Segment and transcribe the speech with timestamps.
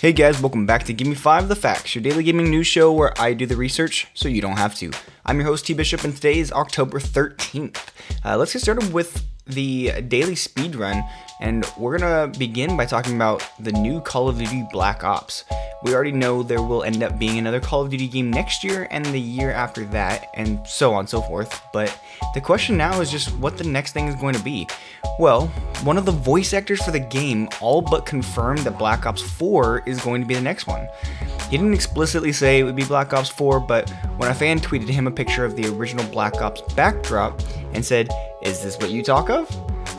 [0.00, 2.90] Hey guys, welcome back to Give Me 5 The Facts, your daily gaming news show
[2.90, 4.90] where I do the research so you don't have to.
[5.26, 7.88] I'm your host T Bishop and today is October 13th.
[8.24, 11.04] Uh, let's get started with the daily speed run,
[11.42, 15.44] and we're gonna begin by talking about the new Call of Duty Black Ops.
[15.82, 18.86] We already know there will end up being another Call of Duty game next year
[18.90, 21.62] and the year after that, and so on and so forth.
[21.72, 21.98] But
[22.34, 24.68] the question now is just what the next thing is going to be.
[25.18, 25.46] Well,
[25.82, 29.84] one of the voice actors for the game all but confirmed that Black Ops 4
[29.86, 30.86] is going to be the next one.
[31.50, 33.88] He didn't explicitly say it would be Black Ops 4, but
[34.18, 37.40] when a fan tweeted him a picture of the original Black Ops backdrop
[37.72, 38.10] and said,
[38.42, 39.48] Is this what you talk of?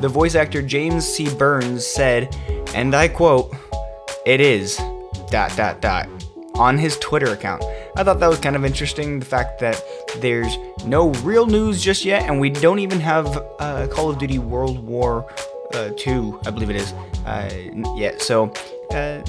[0.00, 1.32] The voice actor James C.
[1.32, 2.36] Burns said,
[2.74, 3.54] and I quote,
[4.26, 4.78] It is,
[5.30, 6.08] dot dot dot,
[6.54, 7.62] on his Twitter account.
[7.96, 9.82] I thought that was kind of interesting, the fact that
[10.18, 13.26] there's no real news just yet, and we don't even have
[13.58, 15.30] uh, Call of Duty World War
[15.74, 16.92] uh, 2, I believe it is,
[17.26, 17.50] uh,
[17.96, 18.22] yet.
[18.22, 18.52] So,
[18.90, 19.22] uh,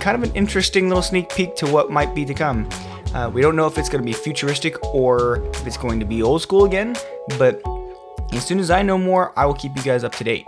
[0.00, 2.68] kind of an interesting little sneak peek to what might be to come.
[3.14, 6.06] Uh, we don't know if it's going to be futuristic or if it's going to
[6.06, 6.94] be old school again,
[7.38, 7.62] but
[8.36, 10.46] as soon as I know more, I will keep you guys up to date.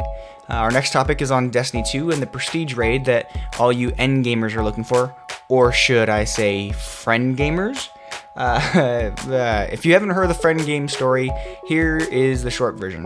[0.50, 3.92] Uh, our next topic is on Destiny 2 and the Prestige raid that all you
[3.98, 5.14] end gamers are looking for,
[5.48, 7.90] or should I say, friend gamers?
[8.38, 11.30] Uh, uh, if you haven't heard the friend game story,
[11.66, 13.04] here is the short version.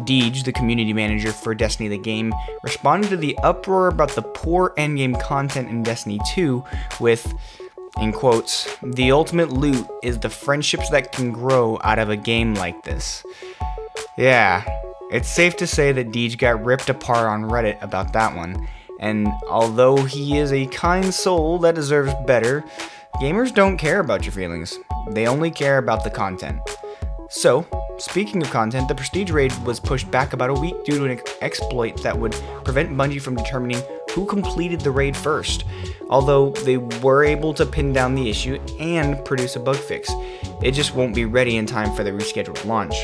[0.00, 4.74] Deej, the community manager for Destiny the game, responded to the uproar about the poor
[4.76, 6.62] endgame content in Destiny 2
[7.00, 7.32] with,
[8.00, 12.54] in quotes, the ultimate loot is the friendships that can grow out of a game
[12.54, 13.24] like this.
[14.18, 14.62] Yeah,
[15.10, 18.68] it's safe to say that Deej got ripped apart on Reddit about that one,
[19.00, 22.62] and although he is a kind soul that deserves better,
[23.22, 24.78] gamers don't care about your feelings.
[25.10, 26.60] They only care about the content.
[27.30, 31.04] So, speaking of content, the Prestige raid was pushed back about a week due to
[31.06, 32.32] an exploit that would
[32.64, 33.82] prevent Bungie from determining
[34.12, 35.64] who completed the raid first,
[36.08, 40.10] although they were able to pin down the issue and produce a bug fix.
[40.62, 42.94] It just won't be ready in time for the rescheduled launch.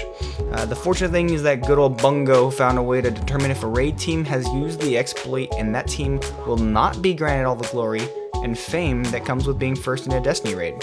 [0.53, 3.63] Uh, the fortunate thing is that good old Bungo found a way to determine if
[3.63, 7.57] a raid team has used the exploit, and that team will not be granted all
[7.57, 8.03] the glory
[8.35, 10.75] and fame that comes with being first in a Destiny raid.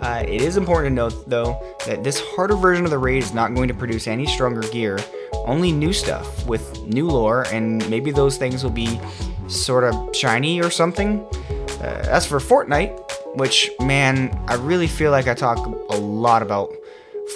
[0.00, 3.34] Uh, it is important to note, though, that this harder version of the raid is
[3.34, 4.98] not going to produce any stronger gear,
[5.44, 8.98] only new stuff with new lore, and maybe those things will be
[9.50, 11.20] sort of shiny or something.
[11.80, 15.58] Uh, as for Fortnite, which, man, I really feel like I talk
[15.90, 16.72] a lot about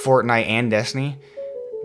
[0.04, 1.16] Fortnite and Destiny.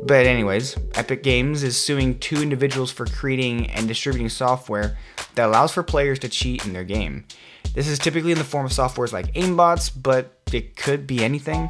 [0.02, 4.98] But, anyways, Epic Games is suing two individuals for creating and distributing software
[5.36, 7.26] that allows for players to cheat in their game.
[7.74, 11.70] This is typically in the form of softwares like aimbots, but it could be anything.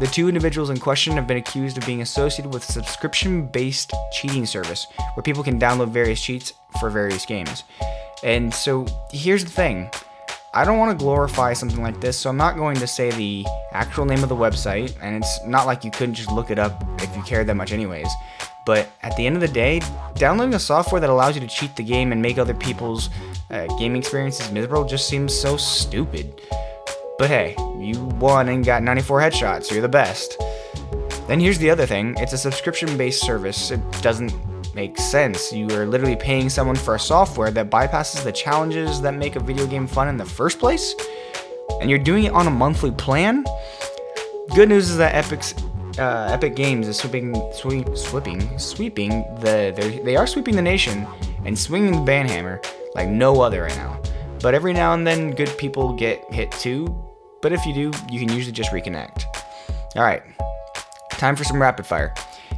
[0.00, 3.92] The two individuals in question have been accused of being associated with a subscription based
[4.12, 7.64] cheating service where people can download various cheats for various games.
[8.24, 9.90] And so here's the thing
[10.54, 13.44] I don't want to glorify something like this, so I'm not going to say the
[13.72, 16.82] actual name of the website, and it's not like you couldn't just look it up
[17.02, 18.08] if you cared that much, anyways.
[18.64, 19.82] But at the end of the day,
[20.14, 23.10] downloading a software that allows you to cheat the game and make other people's
[23.50, 26.40] uh, gaming experiences miserable just seems so stupid.
[27.20, 30.38] But hey, you won and got 94 headshots, you're the best.
[31.28, 33.70] Then here's the other thing it's a subscription based service.
[33.70, 34.32] It doesn't
[34.74, 35.52] make sense.
[35.52, 39.40] You are literally paying someone for a software that bypasses the challenges that make a
[39.40, 40.94] video game fun in the first place,
[41.82, 43.44] and you're doing it on a monthly plan.
[44.54, 45.52] Good news is that Epic's
[45.98, 49.10] uh, Epic Games is sweeping, sweep, sweeping, sweeping
[49.40, 50.00] the.
[50.06, 51.06] They are sweeping the nation
[51.44, 52.64] and swinging the banhammer
[52.94, 54.00] like no other right now.
[54.40, 57.09] But every now and then, good people get hit too.
[57.42, 59.24] But if you do, you can usually just reconnect.
[59.96, 60.22] All right,
[61.12, 62.14] time for some rapid fire.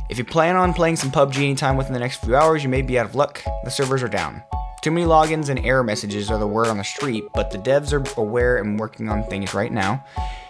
[0.09, 2.82] If you plan on playing some PUBG anytime within the next few hours, you may
[2.82, 3.43] be out of luck.
[3.65, 4.43] The servers are down.
[4.82, 7.93] Too many logins and error messages are the word on the street, but the devs
[7.93, 10.04] are aware and working on things right now.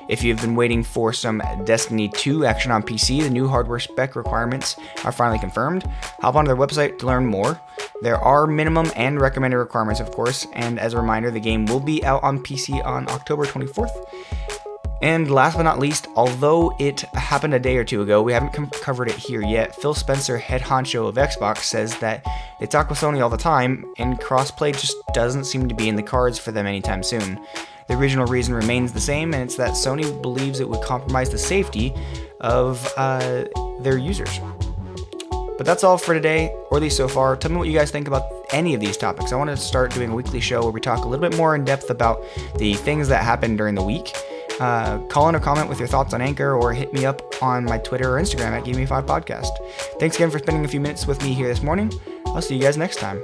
[0.08, 4.16] If you've been waiting for some Destiny 2 action on PC, the new hardware spec
[4.16, 5.84] requirements are finally confirmed.
[6.20, 7.60] Hop onto their website to learn more.
[8.02, 11.78] There are minimum and recommended requirements, of course, and as a reminder, the game will
[11.78, 13.92] be out on PC on October 24th.
[15.00, 18.52] And last but not least, although it happened a day or two ago, we haven't
[18.52, 19.76] com- covered it here yet.
[19.76, 22.26] Phil Spencer, head honcho of Xbox, says that
[22.58, 25.94] they talk with Sony all the time, and crossplay just doesn't seem to be in
[25.94, 27.38] the cards for them anytime soon.
[27.86, 31.38] The original reason remains the same, and it's that Sony believes it would compromise the
[31.38, 31.94] safety
[32.40, 33.44] of uh,
[33.80, 34.40] their users.
[35.62, 37.36] But that's all for today, or at least so far.
[37.36, 39.32] Tell me what you guys think about any of these topics.
[39.32, 41.54] I want to start doing a weekly show where we talk a little bit more
[41.54, 42.24] in depth about
[42.56, 44.12] the things that happened during the week.
[44.58, 47.64] Uh, call in or comment with your thoughts on Anchor or hit me up on
[47.64, 49.50] my Twitter or Instagram at Give Me 5 Podcast.
[50.00, 51.92] Thanks again for spending a few minutes with me here this morning.
[52.26, 53.22] I'll see you guys next time.